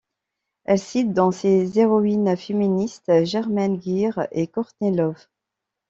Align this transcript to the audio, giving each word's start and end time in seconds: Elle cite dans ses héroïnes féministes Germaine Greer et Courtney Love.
Elle 0.65 0.79
cite 0.79 1.13
dans 1.13 1.29
ses 1.29 1.77
héroïnes 1.77 2.35
féministes 2.35 3.23
Germaine 3.23 3.77
Greer 3.77 4.09
et 4.31 4.47
Courtney 4.47 4.89
Love. 4.97 5.27